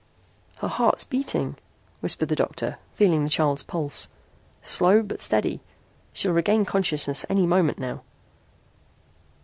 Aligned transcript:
"Her 0.57 0.67
heart's 0.67 1.03
beating," 1.03 1.57
whispered 1.99 2.29
the 2.29 2.35
doctor, 2.35 2.79
feeling 2.95 3.23
the 3.23 3.29
child's 3.29 3.61
pulse. 3.61 4.07
"Slow 4.63 5.03
but 5.03 5.21
steady. 5.21 5.61
She'll 6.11 6.33
regain 6.33 6.65
consciousness 6.65 7.23
any 7.29 7.45
moment 7.45 7.77
now." 7.77 8.01